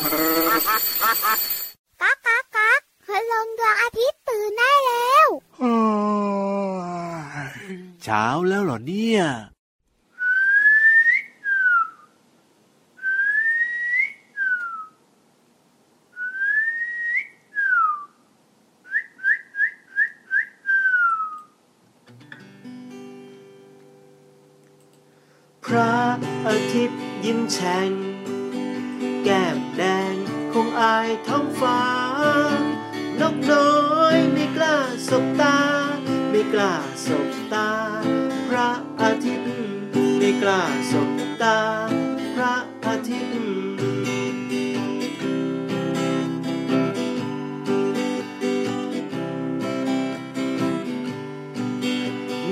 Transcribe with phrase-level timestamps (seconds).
[0.00, 5.28] ก๊ากก๊ากก๊ากพลงดวงอาทิตย์ตื่นได้แล้ว
[8.02, 9.20] เช้าแล้วเหรอเนี่ย
[25.64, 25.94] พระ
[26.46, 27.90] อาทิตย์ยิ้มแฉ่ง
[33.20, 33.72] นกน้อ
[34.14, 34.76] ยไม่กล้า
[35.08, 35.58] สบตา
[36.30, 36.74] ไม่กล้า
[37.06, 37.68] สบตา
[38.48, 39.50] พระอาทิตย์
[40.18, 41.10] ไม่กล้าสบ
[41.42, 41.58] ตา
[42.34, 42.54] พระ
[42.86, 43.38] อาทิตย์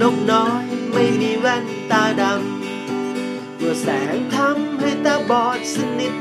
[0.00, 6.14] นกน้อยไม่มีแว่นตาดำัวแสงทำให้ตาบอดสนิท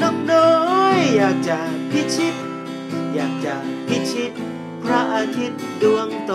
[0.00, 0.50] นกน้อ
[0.96, 1.58] ยอยากจะ
[1.90, 2.34] พิชิต
[3.14, 3.54] อยากจะ
[3.88, 4.32] พิชิต
[4.82, 6.32] พระอาทิตย์ดวงโต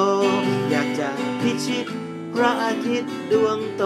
[0.71, 1.09] อยากจะ
[1.41, 1.85] พิชิต
[2.33, 3.83] พระอาทิตย์ดวงโต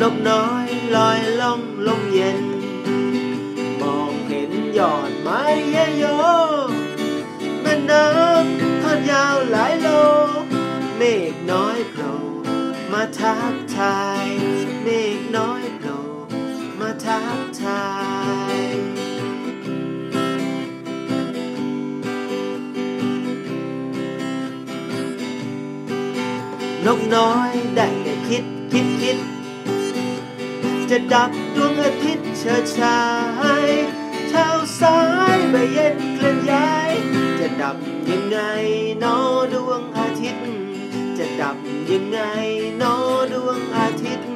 [0.00, 2.40] นกน้อยลอยล่องลมเย็น
[4.78, 6.04] ยอดไม้เยโย
[7.62, 9.88] แม่น้ำทอดยาวหลายโล
[10.96, 11.78] เมฆน้อย
[13.00, 14.26] มาทักทาย
[14.82, 15.98] เมฆน้อยโผล่
[16.80, 17.84] มาทักทา
[18.54, 18.58] ย
[26.84, 29.18] นกน้อยได้แต่คิดคิดคิด
[30.90, 33.00] จะดับดวงอาทิตย์เชิดชา
[33.66, 33.68] ย
[34.28, 34.46] เช้า
[34.80, 34.98] สา
[35.36, 36.92] ยใบเย็นเคลื่อนย้าย
[37.38, 37.76] จะดับ
[38.08, 38.38] ยังไง
[39.02, 39.16] นอ
[39.52, 40.67] ดวงอาทิตย์
[41.18, 41.56] จะดับ
[41.90, 42.18] ยังไง
[42.82, 42.96] นอ
[43.32, 44.28] ดวงอาทิตย์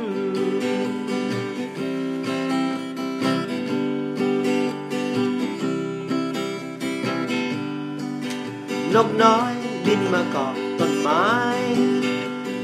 [8.94, 9.54] นกน้อย
[9.86, 11.26] บินมาเกาะต้นไม้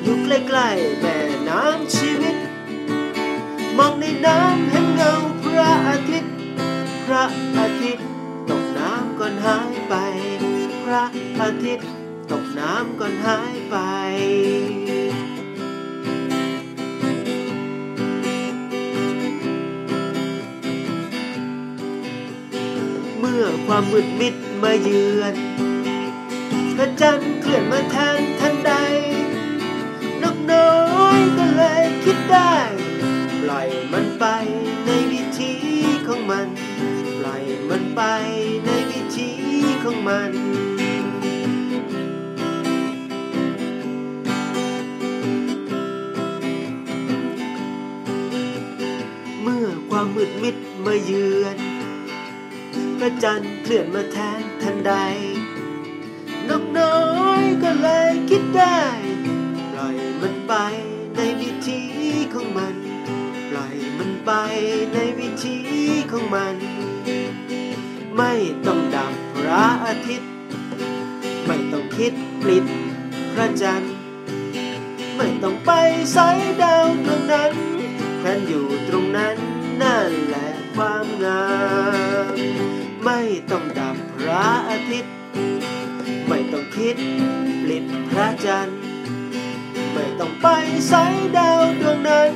[0.02, 1.16] อยู่ใกล้ๆแม่
[1.48, 2.36] น้ำชีวิต
[3.78, 5.12] มองในน้ำเห็นเงา
[5.44, 6.32] พระอาทิตย์
[7.06, 7.24] พระ
[7.58, 8.06] อาทิตย์
[8.48, 9.94] ตกน้ำก่อนหายไป
[10.84, 11.02] พระ
[11.42, 11.97] อาทิตย์
[12.58, 13.76] น้ำก่อนหายไป
[23.18, 25.34] เมื่อความมืดมิดมาเยือน
[26.76, 28.72] พระจันทร์เคลื่อนมาแทนทันใด
[30.22, 30.72] นกน้อ
[31.18, 32.54] ยก็เลยคิดได้
[33.42, 34.24] ปล่อยมันไป
[34.84, 35.54] ในวิธี
[36.06, 36.48] ของมัน
[37.18, 38.02] ปล่อยมันไป
[38.64, 39.30] ในวิธี
[39.84, 40.30] ของมัน
[50.08, 51.58] ความมืดมิดมาเยือน
[52.98, 54.92] พระจันทร์เคลื่อนมาแทนทันใด
[56.48, 56.98] นกน้อ
[57.42, 58.80] ยก็เลยคิดได้
[59.72, 60.54] ปล่อยมันไป
[61.16, 61.82] ในวิธี
[62.34, 62.74] ของมัน
[63.50, 64.30] ปล่อยมันไป
[64.94, 65.58] ในวิธี
[66.10, 66.56] ของมัน
[68.16, 68.32] ไม่
[68.66, 70.30] ต้องดับพระอาทิตย์
[71.46, 72.64] ไม่ต้องคิดปลิด
[73.34, 73.94] พระจันทร์
[75.16, 75.70] ไม่ต้องไป
[76.12, 76.28] ใส่
[76.62, 77.52] ดาวดวงนั้น
[78.18, 79.47] แควนอยู่ตรงนั้น
[79.82, 81.44] นั่นแหละความงา
[82.32, 82.36] ม
[83.04, 85.14] ไม่ต้องดับพระอาทิตย์
[86.28, 86.96] ไม่ต้องคิด
[87.62, 88.78] ปลิดพระจันทร์
[89.92, 90.46] ไม่ต้องไป
[90.88, 91.04] ใส่
[91.36, 92.32] ดาวดวงนั้น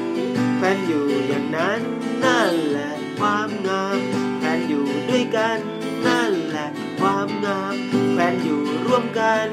[0.57, 1.81] แควนอยู่อย่างนั้น
[2.25, 3.99] นั่นแหละความงาม
[4.39, 5.59] แควนอยู่ด้วยกัน
[6.07, 6.69] นั่นแหละ
[7.01, 7.75] ความงาม
[8.13, 9.49] แฟนอยู่ร่วมกัน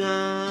[0.00, 0.49] ส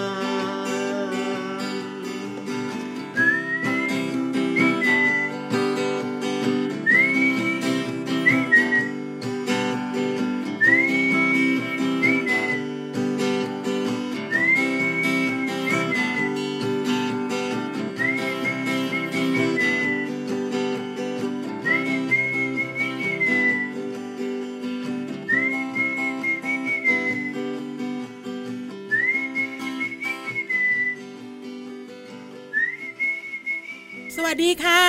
[34.29, 34.83] วัสดีค่ะ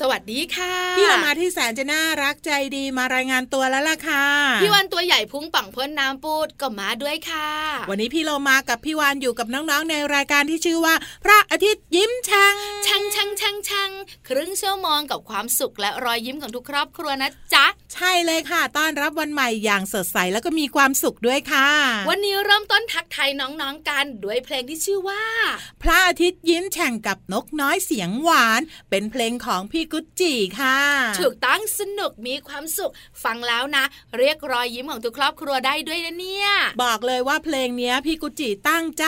[0.00, 4.24] สวัสดีค่ะพี่เรามาที่แสนจะน่ารักใจดีมารายงานตัวแล้วล่ะค่ะ
[4.62, 7.48] พี่วันตัวใหญ่พุ่งปังพ่นน้ำปูดก็มาด้วยค่ะ
[7.90, 10.94] วันนี้พี่เรามากับพี่วานอยู่กับน้องๆในรายการที่ชื่อว่า
[11.24, 12.56] พระอาทิตย์ยิ้มช่าง
[12.86, 13.90] ช่างช่างช่างช่าง
[14.28, 21.68] ครึ่งชั่วโมงกับความสุขและรอยยิ้มของทุกครอบครัวนะจ๊ะใช่เลยค่ะ ต้อนรับวันใหม่อย่างสดใสแล้วก็มีความสุขด้วยค่ะ
[22.10, 25.24] วันนี้เริ่มต้นทักทายน้องๆกันด้วยเพลงที่ชื่อว่า
[25.82, 28.60] พระอาทิตย์ยิ้มแฉ่งกับนกน้อยเสียงหวาน
[28.90, 30.78] เป็นเพลงของพี่กุ๊จีค่ะ
[31.20, 32.92] ถูกตั้งสนุกมีความสุข
[33.24, 33.84] ฟังแล้วนะ
[34.18, 36.48] เรียกรอยยิ้มของทุกครอบครัวได้ด้วยนะเนี่ย
[36.84, 39.04] บอกเลยว่าเพลงเนี้ยพี่กุจิตั้งใจ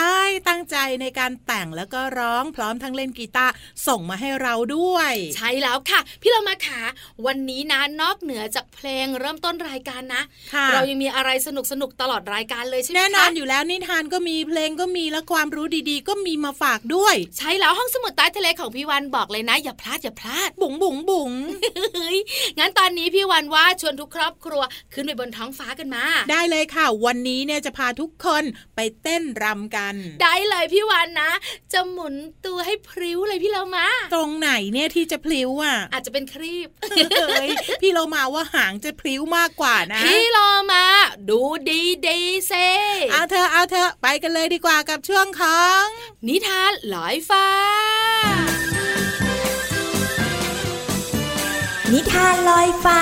[0.47, 3.51] ตั้งใจในการแต่งแล้วก็ร้องพร้อมทั้งเล่นกีตาร์
[3.87, 6.81] ส่งมาให้เราด้วย ใช่แล้วค่ะ พี่เรามาขา
[7.25, 10.21] วันนี้นะนอกเหนือจากเพลงเริ่มต้นรายการนะ
[10.53, 21.31] ค่ะเรายังมีอะไรสนุกสนุกๆตลอดรายการเลยใช่ไหมคะแน่นอนอยู่แล้วนิทานก็มีเพลงก็มีและความรู้ดีๆ ก็มีมาฝากด้วย ใช่แล้วห้องสมุดใต้ทะเลของพี่วันบอกเลยนะอย่าพลาดอย่าพลาด บุ๋งบุ๋งบุ๋ง
[21.95, 22.17] เฮ้ย
[22.59, 24.61] งั้นตอนนี้พี่วันว่าชวนทุกครอบครัว
[24.93, 28.43] ขึ้นไปบนท้องฟ้ากันมา ได้เลยค่ะ วันนี้เนี่ยจะพาทุกคน
[28.75, 31.31] ไปเต้นรำกัน ได้เลยพี่วันนะ
[31.73, 32.15] จะหมุน
[32.45, 37.49] ตัวให้พริ้วเลยพี่เรามาตรงไหนเนี่ยที่จะพลิ้วอะ อาจจะเป็นครีบเฮ้ย
[37.81, 40.85] พี่เรามาว่าหางจะพลิ้วมากกว่านะ พี่เรามา
[41.29, 42.53] ดูดีดีเซ
[43.11, 45.85] เอาเธอะเอาเธอะไปกันเลยดีกว่ากับช่วงของ
[46.27, 47.47] นิทานลอยฟ้า
[51.93, 53.01] นิทานลอยฟ้า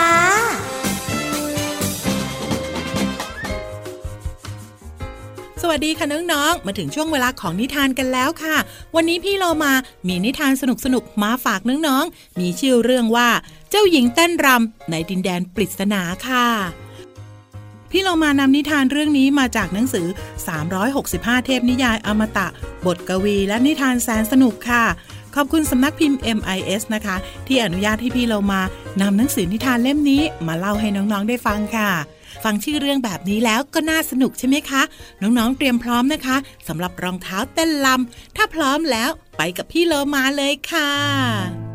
[5.61, 8.57] สวัสดีค่ะน้องๆ มาถึงช่วงเวลาของนิทานกันแล้วค่ะ
[8.95, 9.73] วันนี้พี่เรามา
[10.07, 13.29] มีนิทานสนุกๆ มาฝากน้องๆ มีชื่อเรื่องว่า
[13.69, 16.47] เจ้าหญิงเต้นรำในดินแดนปริศนาค่ะ
[17.91, 20.07] พี่เรามานำนิทานเรื่องนี้มาจากหนังสือ
[20.77, 22.47] 365 เทพนิยายอมตะ
[22.85, 24.85] บทกวีและนิทานแสนสนุกค่ะ
[25.35, 27.15] ขอบคุณสำนักพิมพ์ MIS นะคะ
[27.47, 28.61] ที่อนุญาตให้พี่เรามา
[29.01, 31.89] นำหนังสือนิทานเล่มนี้มาเล่าให้น้องๆได้ฟังค่ะ
[32.43, 34.81] ฟังชื่อเรื่องแบบนี้แล้วก็น่าสนุกใช่ไหมคะ
[35.21, 36.37] น้องๆเตรียมพร้อมนะคะ
[36.67, 41.70] สำหรับรองเท้าเต้นลำถ้าพร้อมแล้วไปกับพี่โลมาเลยค่ะ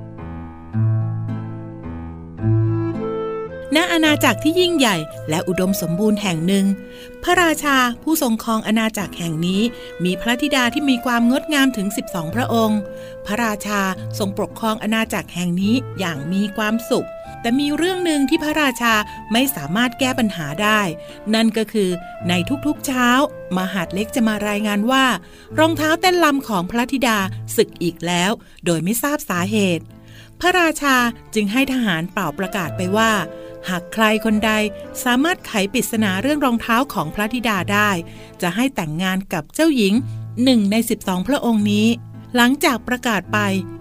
[3.75, 4.97] ณอาณาจักรที่ยิ่งใหญ่
[5.31, 6.67] และอุดมสมบูรณ์แห่งหนึ่ง
[7.23, 9.63] พระราชาผู้ทรงครองอาณาจักรแห่งนี้
[10.05, 12.79] มีพระธิดาที่มีความงดงามถึง 12 พระองค์
[13.27, 13.81] พระราชา
[14.19, 17.09] ทรงปกครองอาณาจักรแห่งนี้อย่างมีความสุข
[17.41, 18.95] แต่มีเรื่องหนึ่งที่พระราชา
[19.33, 20.81] ไม่สามารถแก้ปัญหาได้
[21.35, 21.91] นั่นก็คือ
[22.29, 22.33] ใน
[22.67, 23.09] ทุกๆเช้า
[23.57, 25.05] มหาดเล็กจะมารายงานว่า
[25.59, 27.19] รองเท้าเต้นลำของพระธิดา
[27.57, 28.31] ศึกอีกแล้ว
[28.65, 29.85] โดยไม่ทราบสาเหตุ
[30.41, 30.97] พระราชา
[31.35, 33.13] จึงให้ทหารเป่าประกาศไปว่า
[33.69, 34.53] หากใครคนใด
[35.05, 37.91] สามารถไขปริศนาเรื่องรองเท้าของพระธิดาได้
[38.43, 39.95] จะให้แต่งงานกับเจ้าหญิง
[40.45, 41.89] หนึ่งใน 12 พระองค์นี้
[42.37, 43.39] หลังจากประกาศไป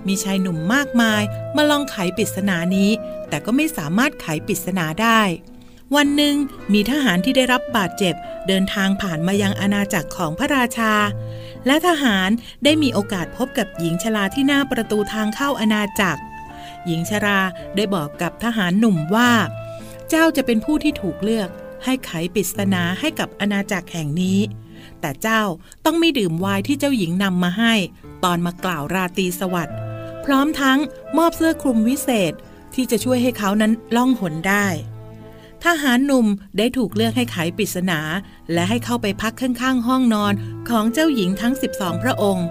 [0.08, 1.22] มีชายหนุ่มมากมาย
[1.56, 2.92] มาลองไขปริศนานี้
[3.30, 5.22] แต่ก็ไม่สามารถไขปริศนาได้
[5.96, 6.36] วันหนึ่ง
[6.74, 8.16] มีทหารที่ได้รับบาดเจ็บ
[8.48, 10.94] เดินทางผ่านมายังอาณาจักรของพระราชา
[11.68, 12.30] และทหาร
[12.64, 16.22] ได้มีโอกาสพบกับหญิงชราที่หน้าประตูทางเข้าอาณาจักร
[16.86, 17.40] หญิงชรา
[17.76, 19.32] ได้บอกกับทหารหนุ่มว่า
[20.10, 21.50] เจ้าจะเป็นผู้ที่ถูกเลือก
[21.84, 24.40] ให้ไขปริศนาให้กับอาณาจักรแห่งนี้
[25.02, 25.44] แต่เจ้า
[25.86, 27.74] ต้องไม่ดื่มไวน์ที่เจ้าหญิงนำมาให้
[28.24, 29.78] ตอนมากล่าวราตรีสวัสดิ์
[30.26, 30.80] พร้อมทั้ง
[31.18, 32.34] มอบเสื้อคลุมวิเศษ
[32.74, 34.68] ที่จะช่วยให้เขานั้นล่องหนได้
[35.64, 36.28] ทหารหนุ่ม
[36.58, 38.00] ได้ถูกเลือกให้ไขปริศนา
[38.54, 40.34] และให้เข้าไปพักข้างๆ ห้องนอน
[40.70, 42.48] ของเจ้าหญิงทั้ง 12 พระองค์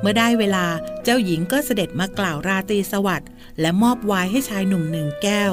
[0.00, 0.66] เมื่อได้เวลา
[1.04, 3.30] เจ้าหญิงก็เสด็จมากล่าวราตรีสวัสดิ์
[3.60, 5.52] และมอบไวน์ให้ชายหนุ่มหนึ่งแก้ว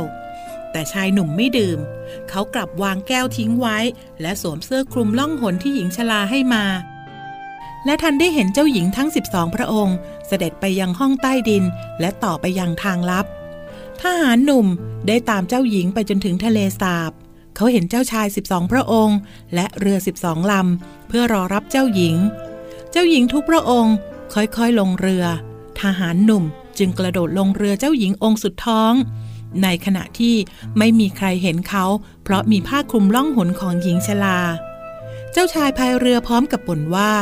[0.72, 1.80] แต่ชายหนุ่มไม่ดื่ม
[2.30, 3.78] เขากลับวางแก้วทิ้งไว้
[4.22, 6.66] และสวมเสื้อคลุมล่องหนที่หญิงชราให้มา
[7.86, 9.96] และทันได้เห็นเจ้าหญิงทั้ง 12 พระองค์
[10.28, 11.64] เสด็จไปยังห้องใต้ดิน
[12.00, 13.26] และต่อไปยังทางลับ
[14.02, 14.68] ทหารหนุ่ม
[15.08, 17.12] ได้ตามเจ้าหญิงไปจนถึงทะเลสาบ
[17.56, 19.18] เขาเห็นเจ้าชาย 12 พระองค์
[19.56, 22.16] และเรือ 12 ลำ เพื่อรอรับเจ้าหญิง
[22.92, 23.96] เจ้าหญิงทุกพระองค์
[24.34, 25.26] ค่อยๆลงเรือ
[25.82, 26.44] ทหารหนุ่ม
[26.78, 28.94] จึงกระโดดลงเรือเจ้าหญิงองค์สุดท้อง
[29.64, 30.36] ในขณะที่
[30.78, 31.86] ไม่มีใครเห็นเขา
[32.24, 34.40] เพราะมีผ้าคลุมล่องหนของหญิงชรา
[35.32, 37.14] เจ้าชายพายเรือพร้อมกับบ่นว่า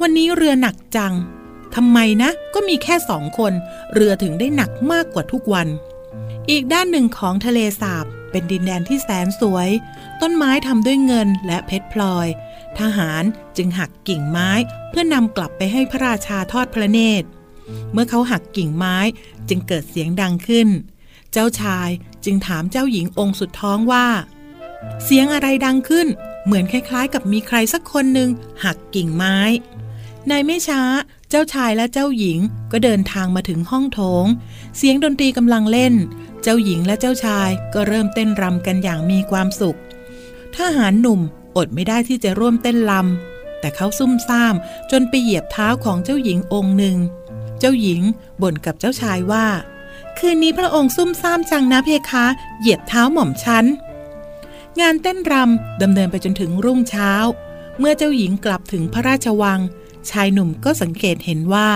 [0.00, 1.14] วันนี้เรือหนักจัง
[1.74, 3.52] ทำไมนะ ก็มีแค่สองคน
[3.94, 5.68] เรือถึงได้หนักมากกว่าทุกวัน
[6.50, 9.68] อีกด้านหนึ่งของทะเลสาบเป็นดินแดนที่แสนสวย
[10.20, 12.26] ต้นไม้ทำด้วยเงินและเพชรพลอย
[12.78, 13.22] ทหาร
[13.56, 14.50] จึงหักกิ่งไม้
[14.90, 17.28] เพื่อนำกลับไปให้พระราชาทอดพระเนตร
[17.92, 18.96] เมื่อเขาหักกิ่งไม้
[19.48, 20.68] จึงเกิดเสียงดังขึ้น
[21.32, 21.88] เจ้าชาย
[22.24, 24.06] จึงถามเจ้าหญิงองค์สุดท้องว่า
[25.04, 26.06] เสียงอะไรดังขึ้น
[26.44, 28.28] เหมือนคล้ายๆ กับมีใครสักคนหนึ่ง
[28.64, 29.36] หักกิ่งไม้
[30.28, 30.82] ในไม่ช้า
[31.30, 32.38] เจ้าชายและเจ้าหญิง
[32.72, 34.26] ก็เดินทางมาถึงห้องโถง
[34.76, 35.94] เสียงดนตรีกำลังเล่น
[36.42, 39.78] เจ้าหญิงและเจ้าชายก็เริ่มเต้นรำกันอย่างมีความสุข
[40.56, 41.20] ทหารหนุ่ม
[41.56, 44.54] อดไม่ได้ที่จะร่วมเต้นรำแต่เขาซุ่มซ่าม
[44.90, 46.96] จนไปเหยียบเท้าของเจ้าหญิงองค์หนึ่ง
[47.58, 48.00] เจ้าหญิง
[48.42, 49.46] บ่นกับเจ้าชายว่า
[50.24, 52.26] คืนนี้พระองค์ซุ่มซ่ามจังนะเพคะ
[52.60, 53.64] เหยียบเท้าหม่อมฉัน
[54.80, 57.12] งานเต้นรำดำเนินไปจนถึงรุ่งเช้า
[57.78, 59.60] เมื่อเจ้าหญิงกลับถึงพระราชวัง
[60.10, 61.68] ชายหนุ่มก็สังเกตเห็นว่า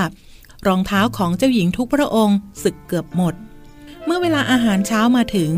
[0.67, 3.35] รองเท้าของเจ้าหญิงทุกพระองค์สึกเกือบหมด
[4.05, 5.53] เมื่อเวลาอาหารเช้ามาถึง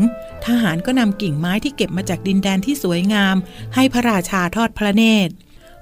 [0.45, 3.35] ทหารก็นำกิ่งไม้ที่เก็บมาจากดินแดนที่สวยงาม
[3.75, 5.33] ให้พระราชาทอดพระเนตร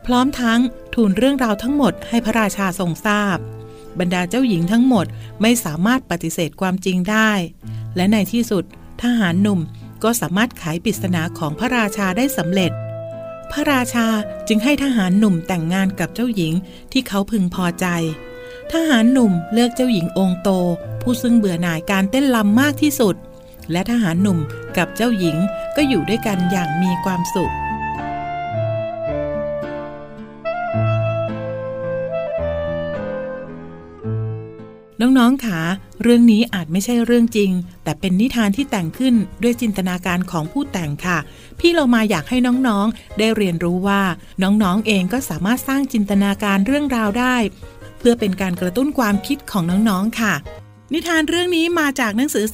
[0.06, 0.60] พร้อมทั้ง
[0.94, 3.40] ทูลเรื่องราวทั้งหมดให้พระราชาทรงทราบ
[4.00, 5.06] บรรดาเจ้าหญิงทั้งหมด
[5.42, 7.32] ไม่สามารถปฏิเสธความจริงได้
[7.96, 8.64] และในที่สุด
[9.02, 9.60] ทหารหนุ่ม
[10.04, 12.72] ก็สามารถไขปริศนาของพระราชาได้สำเร็จ
[13.52, 14.08] พระราชา
[14.48, 16.54] จึงให้ทหารหนุ่มแต่งงานกับเจ้าหญิง
[16.92, 17.86] ที่เขาพึงพอใจ
[18.74, 20.50] ทหารหนุ่มเลือกเจ้าหญิงองค์โต
[21.02, 23.16] ผู้ซึ่งเบื่อหน่ายการเต้นรำมากที่สุด
[23.72, 24.40] และทหารหนุ่ม
[24.78, 25.38] กับเจ้าหญิง
[25.76, 27.54] ก็อยู่ด้วยกันอย่างมีความสุข
[35.18, 35.60] น้องๆค่ะ
[36.02, 37.52] เรื่องนี้อาจไม่ใช่เรื่องจริง
[37.84, 41.18] แต่เป็นนิทานที่แต่งขึ้นด้วยจินตนาการของผู้แต่งค่ะ
[41.60, 44.02] พี่เรามาอยากให้น้องๆ ได้เรียนรู้ว่า
[44.44, 47.36] น้องๆเองก็สามารถสร้างจินตนาการเรื่องราวได้
[48.00, 50.34] เพื่อเป็นการกระตุ้นความคิดของน้องๆค่ะ
[50.94, 52.46] นิทานเรื่องนี้มาจากหนังสือ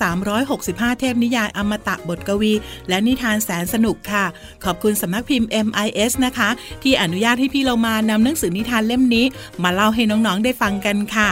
[0.45, 2.53] 365 เทพนิยายอมตะบทกวี
[2.89, 4.25] และนิทานแสนสนุกค่ะ
[4.63, 6.49] ขอบคุณสำนักพิมพ์ MIS นะคะ
[6.83, 9.25] ที่อนุญาตให้พี่เรามานำหนังสือนิทานเล่มนี้
[9.63, 11.31] มาเล่าให้น้องๆได้ฟังกันค่ะ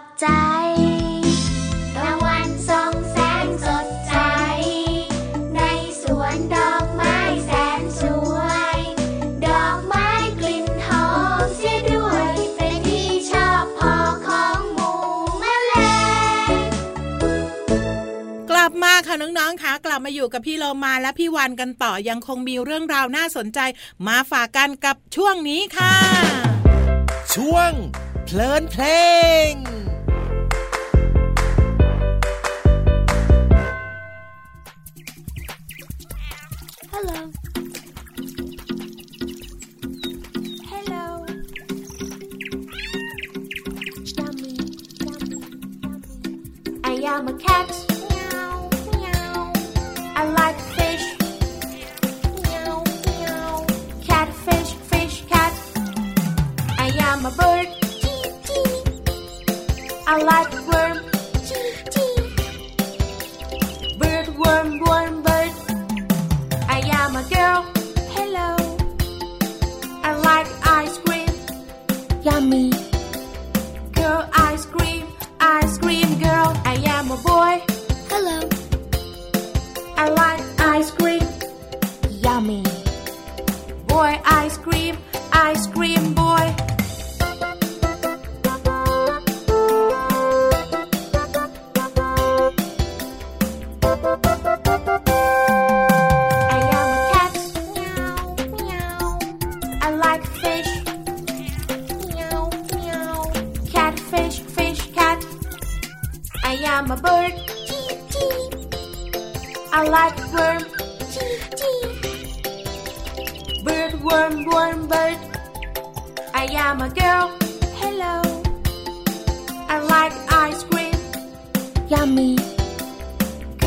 [0.00, 0.28] อบใจ
[1.96, 4.14] ตะวันส่องแสงสดใส
[5.54, 5.60] ใน
[6.02, 7.16] สวนดอกไม้
[7.46, 8.02] แสนส
[8.34, 8.38] ว
[8.76, 8.80] ย
[9.46, 10.08] ดอกไม้
[10.40, 11.08] กลิ่นหอ
[11.44, 13.94] มเสียด้วย เป็นที่ชอบพอ
[14.26, 14.98] ของหมู่
[15.38, 15.72] แมล
[16.48, 16.52] ง
[18.50, 23.60] กลับมาค่ะน้องๆค่ะกลับมาอยู่กับพี่โลมาและพี่วันกันต่อยังคงมีเรื่องราวน่าสนใจ
[24.06, 25.94] มาฝากกันกับช่วงนี้ค่ะ
[27.34, 27.72] ช่วง
[28.24, 28.84] เพลินเพล
[29.50, 29.52] ง
[37.02, 37.30] Hello.
[40.68, 41.24] Hello.
[44.16, 44.58] Dummy.
[46.84, 47.89] I am a cat.
[72.40, 72.79] me.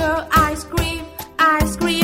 [0.04, 1.06] Girl, ice cream,
[1.40, 2.03] ice cream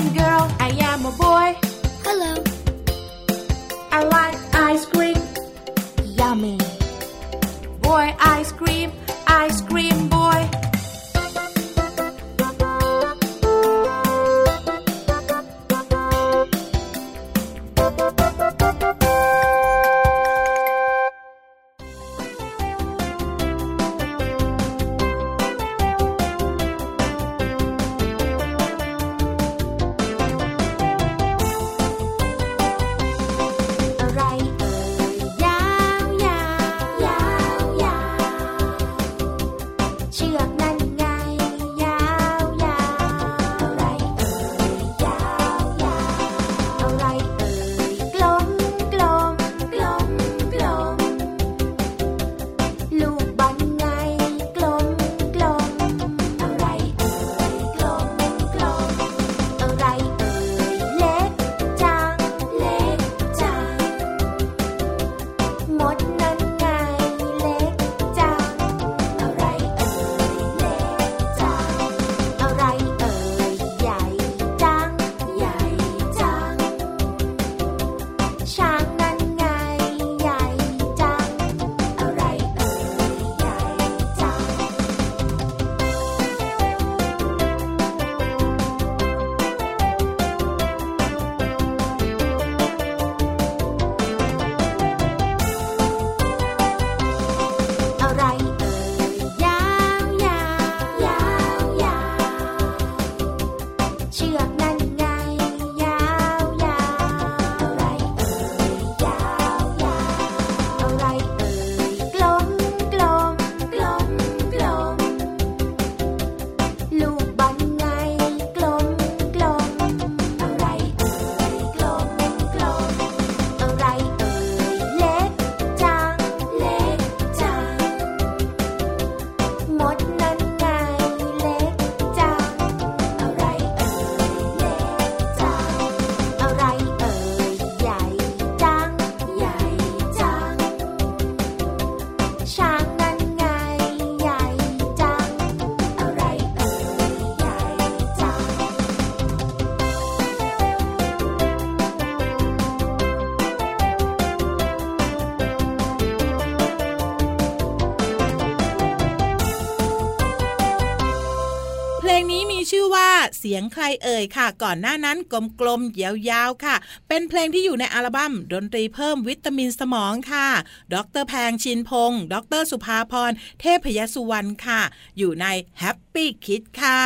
[162.99, 165.17] ว่าเสียงใครเอ่ยค่ะ ก่อนหน้านั้น
[165.61, 166.75] กลมๆยาวๆค่ะ
[167.07, 170.47] เป็นเพลงที่อยู่ในอัลบั้มดนตรีเพิ่มวิตามินสมองค่ะ
[170.93, 173.31] ดรแพงชินพงศ์ดรสุภาพร
[173.61, 174.81] เทพยสุวรรณค่ะ
[175.17, 175.45] อยู่ใน
[175.79, 176.99] แฮปปี้คิดค่ะ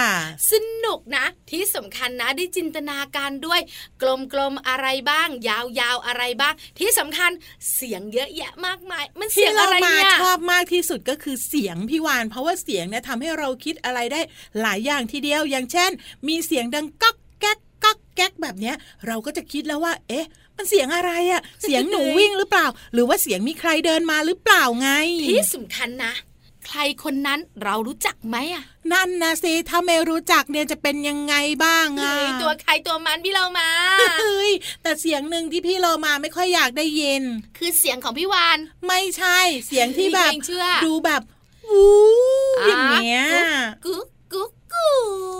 [0.51, 0.53] ส
[0.85, 3.61] นุกนะ ที่สำคัญนะได้จินตนาการด้วย
[4.01, 4.03] ก
[4.37, 7.31] ลมๆอะไรบ้าง ยาวๆอะไรบ้าง ที่สำคัญ
[7.73, 14.21] เสียงเยอะแยะมากมาย มันเสีที่ยงเราอะไรมาเนี่ยชอบมากที่สุดก็คือเสียงพี่วาน เพราะว่าเสียงเนี่ยทำให้เราคิดอะไรได้
[14.61, 15.82] หลายอย่างทีเดียวอย่างเช่น
[16.27, 18.75] มีเสียงดังก๊อกแก๊กก๊อกแก๊กแบบเนี้ย
[19.07, 20.25] เราก็จะคิดแล้วว่า เอ๊ะ
[20.57, 24.89] มันเสียงอะไรอะเสียงหนูวิ่งหรือเปล่า หรือว่าเสียงมีใครเดินมาหรือเปล่าไง
[25.27, 26.13] ที่สำคัญนะ
[26.67, 33.69] ใครคนนั้นเรารู้จักไหมอะ นั่นนะสิถ้าไม่รู้จักเนี่ยจะเป็นยังไงบ้างอะเฮ้ยตัวใครตัวมันพี่เรามา
[34.19, 34.51] เฮ้ย
[34.83, 37.23] แต่เสียงหนึ่งที่พี่โลมาไม่ค่อยอยากได้ยิน
[37.57, 41.21] คือเสียงของพี่วาน ไม่ใช่ เสียงที่แบบเองเชื่อดูแบบ
[41.69, 41.93] วู้
[42.67, 43.23] อย่างเงี้ย
[43.85, 44.62] กึ๊กกกุ๊กกู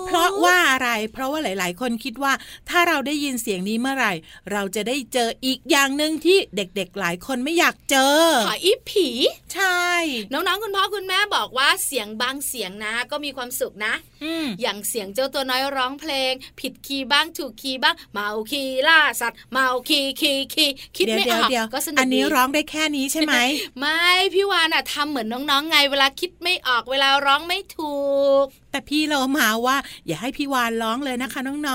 [0.07, 2.33] เพราะว่าอะไร เพราะว่าหลาย ๆ คนคิดว่า
[2.69, 4.13] ถ้าเราได้ยินเสียงนี้เมื่อไหร่
[4.51, 9.09] เราจะได้เจออีกอย่างหนึ่งที่เด็ก ๆ หลายคนไม่อยากเจอขออีผี
[9.53, 9.83] ใช่
[10.31, 23.33] น้อง ๆ คุณพ่อคุณแม่บอกว่าเสียงบางเสียงนะ ก็มีความสุขนะอืมอย่างเสียงเจ้าตัวน้อยร้องเพลง ผิดคีย์บ้างถูกคีย์บ้างเมาคีย์ล่าสัตว์ เมาคีย์คีย์คีย์คิดเดี๋ยวไม่เดี๋อยวอกเดี๋ยวก็สนุกอันนี้ดีร้องได้แค่นี้ใช่ไหม
[23.79, 24.03] ไม่
[24.33, 27.95] พี่วานอะทำเหมือนน้องๆไงเวลาคิดไม่ออกเวลาร้องไม่ถู
[28.43, 31.69] ก แต่พี่เรามาว่า อย่าให้พี่วานร้องเลยนะคะน้องน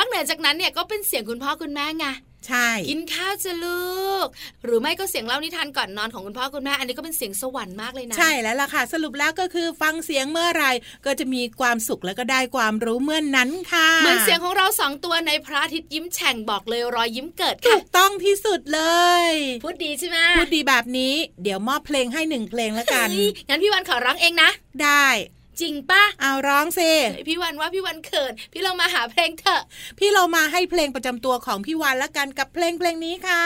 [0.00, 4.26] อกเหนือจากนั้นเนี่ยก็เป็นเสียงคุณพ่อคุณแม่ไงๆใช่กินข้าวจะลูก
[4.64, 10.64] หรือไม่ก็เสียงเล่านิทานก่อนนอนของคุณพ่อคุณแม่ อันนี้ก็เป็นเสียงสวรรค์มากเลยนะ ใช่แล้วล่ะค่ะ สรุปแล้วก็คือฟังเสียงเมื่อไหร
[11.06, 18.82] ก็จะมีความสุขแล้วก็ได้ความรู้เมื่อนนั้นค่ะเหมือนเสียงของเราสองตัวในพระอาทิตย์ยิ้มแฉ่งบอกเลยรอยยิ้มเกิดถูค่ะกต้องที่สุดเล
[19.30, 19.32] ย
[19.64, 24.50] พูดดีใช่ไหมพูดดีแบบนี้ เดี๋ยวมอบเพลงให้หนึ่งเพลงแล้วกันเฮ้ยงั้นพี่วันขอร้องเองนะ
[24.84, 25.06] ได้
[25.60, 26.90] จริงปะเอาร้องสิ
[27.28, 29.62] พี่วันว่าพี่วันเขินพี่เรามาหาเพลงเถอะ
[29.98, 33.44] พี่เรามาให้เพลงประจำตัวของพี่วานละกันกับเพลงเพลงนี้ค่ะ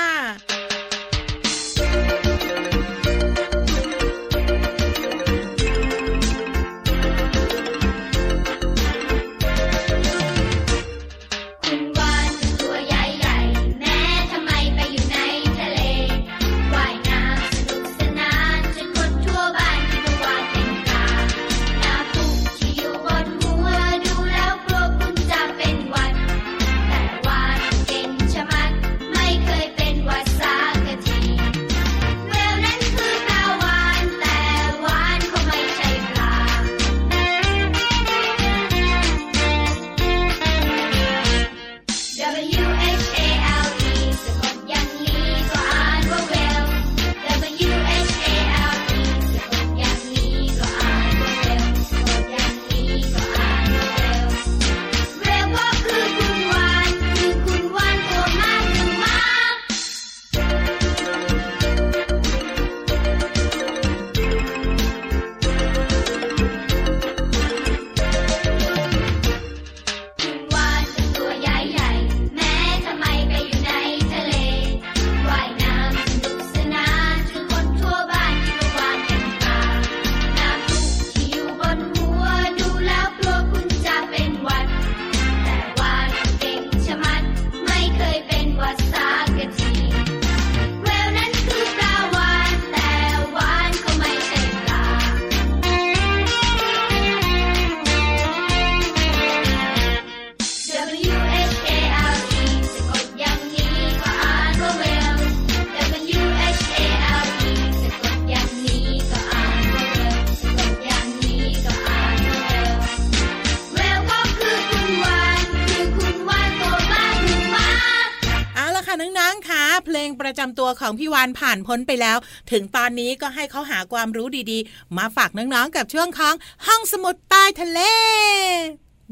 [120.93, 122.19] ของพี่วานผ่านพ้นไปแล้ว
[122.51, 126.35] ถึงตอนนี้ก็ให้เขาหาความรู้ดีๆ มาฝากน้องๆกับช่วงของ
[126.67, 127.81] ห้องสมุดใต้ทะเล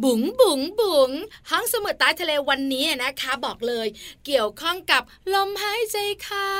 [0.05, 1.11] บุ๋งบุ๋งบุ๋ง
[1.50, 3.87] ห้องสมุดใต้ทะเลวันนี้นะคะ บอกเลย
[4.26, 5.03] เกี่ยวข้องกับ
[5.35, 6.59] ลมหายใจเข้า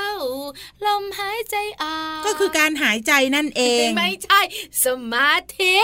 [0.87, 4.41] ลมหายใจออกก็คือการหายใจนั่นเอง ไม่ใช่
[4.85, 5.77] สมาธิ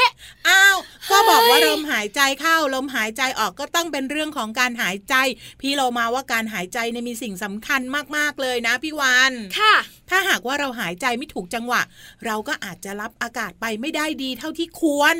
[0.48, 0.76] อ้าว
[1.10, 5.14] ก็บอกว่าเฮ้ยลมหายใจเข้า ลมหายใจออกก็ต้องเป็นเรื่องของการหายใจ
[5.60, 7.80] พี่เรามาว่าการหายใจเนี่ยมีสิ่งสำคัญ
[8.16, 9.74] มากๆเลยนะพี่วานค่ะ
[10.10, 11.82] ถ้าหากว่าเราหายใจไม่ถูกจังหวะ
[12.26, 15.16] เราก็อาจจะรับอากาศไปไม่ได้ดีเท่าที่ควร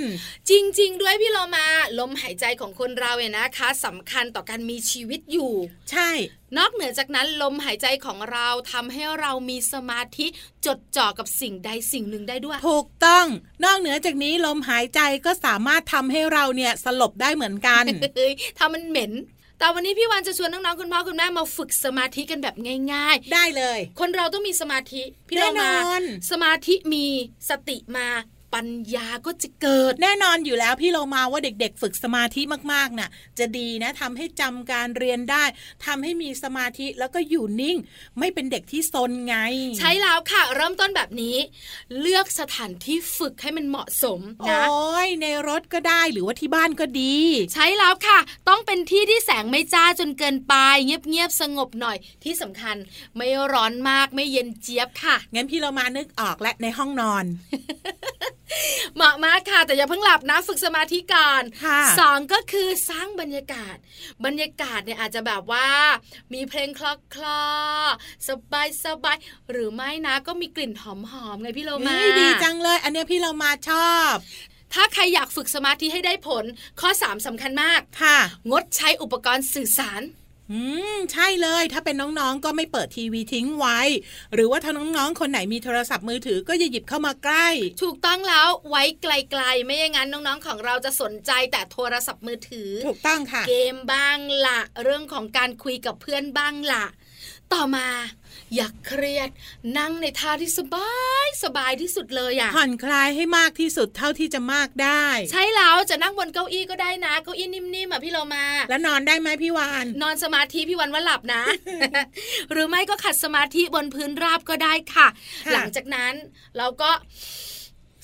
[0.50, 1.66] จริง ๆ ด้วยพี่โลมา
[1.98, 5.52] ลมหายใจของคนเราเนี่ยนะคะสำคัญต่อการมีชีวิตอยู่
[5.90, 6.10] ใช่
[6.58, 10.26] นอกเหนือจากนั้นลมหายใจของเราทำให้เรามีสมาธิ
[10.66, 13.26] จดจ่อกับสิ่งใดสิ่งหนึ่งได้ด้วย ถูกต้อง
[13.64, 17.84] นอกเหนือจากนี้ลมหายใจก็สามารถทำให้เราเนี่ยสลบได้เหมือนกัน
[18.16, 19.12] เฮ้ยถ้ามันเหม็น
[19.58, 22.54] แต่วันนี้พี่วันจะชวนน้องๆคุณพ่อคุณแม่มาฝึกสมาธิกันแบบ
[22.92, 27.04] ง่ายได้เลยๆคนเราต้องมีสมาธิ พี่แน่เรานมาอนสมาธิมี
[27.50, 28.08] สติมา
[28.54, 32.40] ปัญญาก็จะเกิด แน่นอนอยู่แล้วพี่โลมาว่าเด็ก ๆ ฝึกสมาธิ
[32.72, 35.44] มากๆน่ะ จะดีนะทำให้จำการเรียนได้
[35.86, 37.76] ทำให้มีสมาธิแล้วก็อยู่นิ่ง
[38.18, 39.36] ไม่เป็นเด็กที่ซนไง
[39.78, 41.36] ใช้แล้วค่ะ เริ่มต้นแบบนี้
[42.00, 44.64] เลือกสถานที่ฝึกให้มันเหมาะสมโอ้นะ
[45.06, 47.16] ยในรถก็ได้หรือว่าที่บ้านก็ดี
[47.54, 50.54] ใช้แล้วค่ะ ต้องเป็นที่ที่แสงไม่จ้าจนเกินไป
[50.84, 52.76] เงียบๆสงบหน่อยที่สำคัญ
[53.16, 57.24] ไม่ร้อนมากไม่เย็นเจี๊ยบค่ะงั้นพี่เรามานึกออกและในห้องนอน
[58.96, 63.76] เหมาะมากค่ะ แต่อย่าเพิ่งหลับนะฝึกสมาธิก่อนค่ะสองก็คือสร้างบรรยากาศ
[64.24, 65.68] บรรยากาศเนี่ยอาจจะแบบว่า
[66.34, 67.42] มีเพลงคลอคลอ
[68.28, 69.16] สบายสบาย
[69.50, 70.84] หรือไม่นะก็มีกลิ่นห
[71.24, 74.14] อมๆไงพี่โลมาเฮ้ยดีจังเลย อันเนี้ยพี่เรามาชอบ
[74.74, 76.44] ถ้าใครอยากฝึกสมาธิให้ได้ผล
[76.80, 78.18] ข้อ 3สำคัญมากค่ะ
[78.50, 80.02] งดใช้อุปกรณ์สื่อสาร
[80.52, 80.60] อื
[80.94, 83.78] มใช่เลย ถ้าเป็นน้องๆ ก็ไม่เปิดทีวีทิ้งไว้
[84.34, 87.48] หรือว่าถ้าน้องๆ คนไหนมีโทรศัพท์มือถือก็อย่าหยิบเข้ามาใกล้
[87.82, 96.84] ถูกต้องแล้วไว้ไกลๆ ไม่อย่างนั้นน้องๆ ของเราจะสนใจแต่โทรศัพท์มือถือ ถูกต้องค่ะ เกมบ้างละเรื่องของการคุยกับเพื่อนบ้างละ
[97.54, 97.88] ต่อมา
[98.54, 99.30] อย่าเครียด
[99.78, 100.92] นั่งในท่าที่สบา
[101.24, 111.42] ยสบายที่สุดเลยอะผ่อนคลายให้มากที่สุดเท่าที่จะมากได้ ใช่แล้วจะนั่งบนเก้าอี้ก็ได้นะเก้าอี้นิ่มๆอะพี่เรามา แล้วนอนได้ไหมพี่วานนอนสมาธิพี่วันว่าหลับนะ
[112.52, 115.08] หรือไม่ก็ขัดสมาธิบนพื้นราบก็ได้ค่ะ
[115.46, 116.12] ค่ะ หลังจากนั้น
[116.56, 116.90] เราก็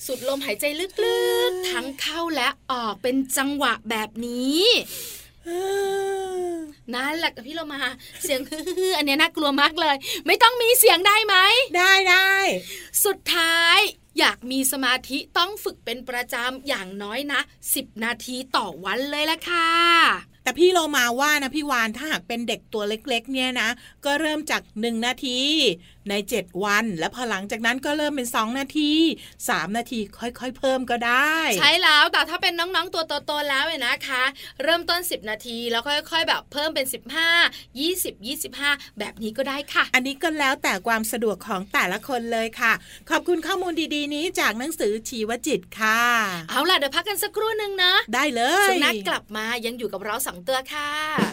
[0.05, 0.65] สุดลมหายใจ
[1.05, 4.61] ลึกๆ ทั้งเข้าและออกเป็นจังหวะแบบนี้
[6.93, 7.81] นั่นแหละกับพี่เรามา
[8.23, 11.35] เสียงฮือๆอันเนี้ยน่ากลัวมากเลย ไม่ต้องมีเสียงได้ไหม
[11.77, 12.33] ได้ได้
[13.05, 13.77] สุดท้าย
[14.19, 17.39] อยากมีสมาธิต้องฝึกเป็นประจำอย่างน้อยนะ
[17.71, 23.69] 10 นาทีต่อวันเลยละค่ะ แต่พี่โลมาว่านะพี่วานถ้าหากเป็นเด็กตัวเล็ก ๆ เนี่ยนะ
[24.05, 25.39] ก็เริ่มจาก 1 นาที
[26.09, 28.91] ใน 7 วัน แล้วพอหลังจากนั้นก็เริ่มเป็น 2 นาที
[29.35, 34.23] 3 นาทีค่อยๆ เพิ่มก็ได้ ใช่แล้วแต่ถ้าเป็นน้องๆตัวโตๆแล้วเนี่ยนะคะ
[34.63, 36.93] เริ่มต้น 10 นาทีแล้วค่อยๆ แบบเพิ่มเป็น 15
[37.79, 38.13] 20
[38.53, 42.73] 25 แบบนี้ก็ได้ค่ะ อันนี้ก็แล้วแต่ความสะดวกของแต่ละคนเลยค่ะ
[43.09, 46.01] ขอบคุณข้อมูลดีๆ นี้จากหนังสือชีวจิตค่ะ
[46.49, 51.32] เอาล่ะเดี๋ยวพักกันสักครู่หนึ่งนะได้เลยช่วงหนักกลับมายังอยู่กับเราสองตัวค่ะ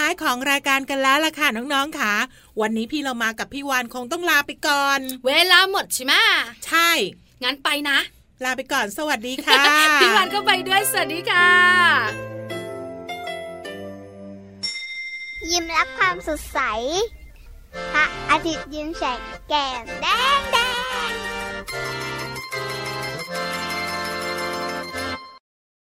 [0.00, 2.14] ท้ายของรายการกันแล้วล่ะค่ะน้องๆค่ะ
[2.60, 6.14] วันนี้พี่เรามากับพี่วานคงต้องลาไปก่อน เวลาหมดใช่ไหม
[6.66, 6.90] ใช่
[7.42, 7.98] งั้นไปนะ
[8.44, 9.62] ลาไปก่อนสวัสดีค่ะ
[10.02, 11.50] พี่วันก็ไปด้วยสวัสดีค่ะ
[15.50, 16.60] ยิ้มรับความสดใส
[17.92, 20.06] พระอาทิตย์ยิ้มแฉกแก้มแด
[20.38, 20.58] งแด